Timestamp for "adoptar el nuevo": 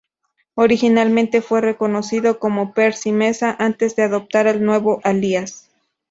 4.01-4.99